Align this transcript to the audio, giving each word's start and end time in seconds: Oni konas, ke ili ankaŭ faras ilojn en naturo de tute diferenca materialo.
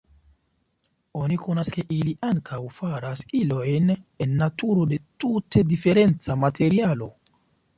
Oni 1.19 1.35
konas, 1.41 1.69
ke 1.75 1.83
ili 1.97 2.13
ankaŭ 2.29 2.61
faras 2.77 3.21
ilojn 3.41 3.93
en 4.27 4.35
naturo 4.41 4.89
de 4.95 4.99
tute 5.25 5.65
diferenca 5.75 6.41
materialo. 6.47 7.13